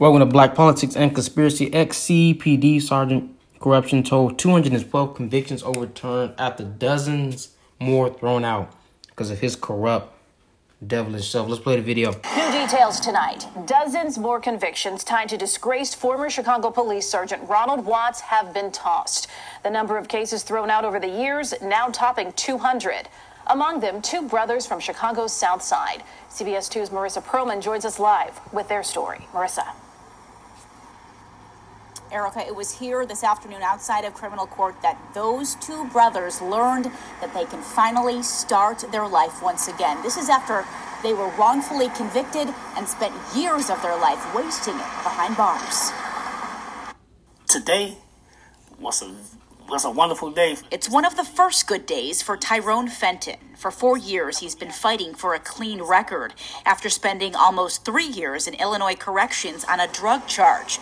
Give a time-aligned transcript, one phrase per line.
[0.00, 1.70] Welcome to Black Politics and Conspiracy.
[1.74, 8.72] Ex CPD Sergeant Corruption told 212 convictions overturned after dozens more thrown out
[9.08, 10.14] because of his corrupt,
[10.86, 11.50] devilish self.
[11.50, 12.12] Let's play the video.
[12.12, 13.46] New details tonight.
[13.66, 19.26] Dozens more convictions tied to disgraced former Chicago Police Sergeant Ronald Watts have been tossed.
[19.64, 23.10] The number of cases thrown out over the years now topping 200.
[23.48, 26.02] Among them, two brothers from Chicago's South Side.
[26.30, 29.26] CBS 2's Marissa Perlman joins us live with their story.
[29.34, 29.66] Marissa.
[32.12, 36.90] Erica, it was here this afternoon outside of criminal court that those two brothers learned
[37.20, 40.02] that they can finally start their life once again.
[40.02, 40.64] This is after
[41.04, 45.92] they were wrongfully convicted and spent years of their life wasting it behind bars.
[47.46, 47.98] Today
[48.80, 49.14] was a
[49.70, 50.56] was a wonderful day.
[50.70, 53.36] It's one of the first good days for Tyrone Fenton.
[53.56, 56.34] For four years, he's been fighting for a clean record
[56.66, 60.80] after spending almost three years in Illinois corrections on a drug charge.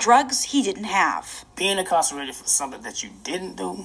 [0.00, 1.44] Drugs he didn't have.
[1.56, 3.84] Being incarcerated for something that you didn't do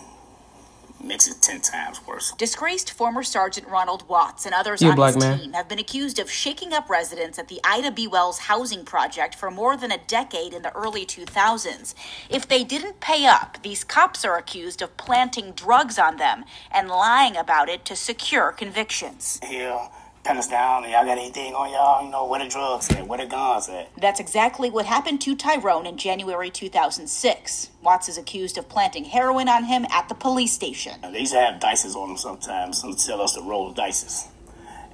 [1.05, 2.33] makes it 10 times worse.
[2.37, 5.39] Disgraced former Sergeant Ronald Watts and others You on black his man?
[5.39, 8.07] team have been accused of shaking up residents at the Ida B.
[8.07, 11.93] Wells housing project for more than a decade in the early 2000s.
[12.29, 16.89] If they didn't pay up, these cops are accused of planting drugs on them and
[16.89, 19.39] lying about it to secure convictions.
[19.47, 19.79] Here,
[20.25, 22.03] pen us down, y'all got anything on y'all?
[22.03, 23.07] You know, where the drugs at?
[23.07, 23.91] Where the guns at?
[23.95, 27.69] That's exactly what happened to Tyrone in January 2006.
[27.83, 30.99] Watts is accused of planting heroin on him at the police station.
[31.01, 34.27] They used to have dices on them sometimes, some tell us to roll the dices.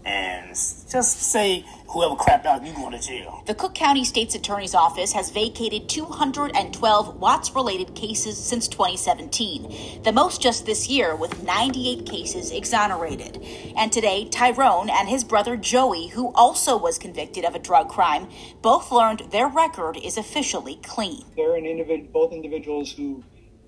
[0.03, 3.43] And just say, whoever crapped out, you going to jail.
[3.45, 10.11] The Cook County State's Attorney's Office has vacated 212 Watts related cases since 2017, the
[10.11, 13.43] most just this year, with 98 cases exonerated.
[13.75, 18.29] And today, Tyrone and his brother Joey, who also was convicted of a drug crime,
[18.61, 21.25] both learned their record is officially clean.
[21.35, 23.23] they're an individ- both individuals who,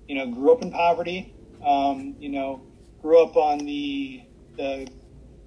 [0.08, 1.34] you know, grew up in poverty,
[1.66, 2.62] um, you know,
[3.02, 4.24] grew up on the,
[4.58, 4.88] the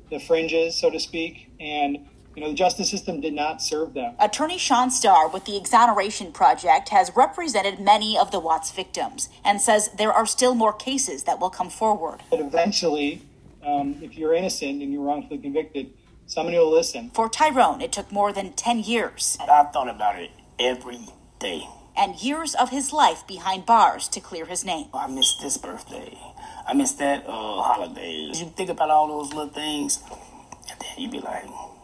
[0.09, 4.15] the fringes, so to speak, and you know, the justice system did not serve them.
[4.21, 9.61] Attorney Sean Starr with the Exoneration Project has represented many of the Watts victims and
[9.61, 12.21] says there are still more cases that will come forward.
[12.31, 13.23] But eventually,
[13.65, 15.95] um, if you're innocent and you're wrongfully convicted,
[16.27, 17.11] somebody will listen.
[17.11, 21.09] For Tyrone, it took more than 10 years I've thought about it every
[21.39, 21.67] day.
[21.97, 24.89] and years of his life behind bars to clear his name.
[24.93, 26.19] I miss this birthday.
[26.69, 27.31] I miss that uh,
[27.63, 28.31] holiday.
[28.35, 30.03] You think about all those little things,
[30.71, 31.76] and then you be like, I can't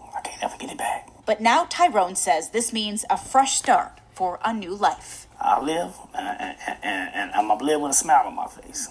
[0.43, 1.09] ever get it back.
[1.25, 5.27] But now Tyrone says this means a fresh start for a new life.
[5.41, 8.27] I live, uh, uh, uh, and, and, and, and I'm gonna live with a smile
[8.27, 8.89] on my face.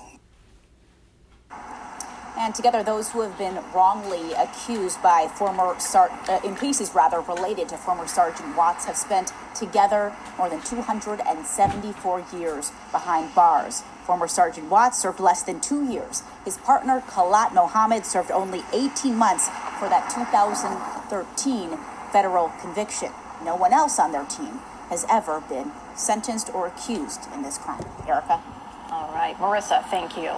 [2.41, 7.19] And together, those who have been wrongly accused by former Sar- uh, in cases rather
[7.19, 13.83] related to former Sergeant Watts have spent together more than 274 years behind bars.
[14.07, 16.23] Former Sergeant Watts served less than two years.
[16.43, 19.47] His partner Kallatt Mohammed served only 18 months
[19.77, 21.77] for that 2013
[22.11, 23.11] federal conviction.
[23.45, 27.85] No one else on their team has ever been sentenced or accused in this crime.
[28.07, 28.41] Erica.
[28.89, 30.33] All right, Marissa, thank you.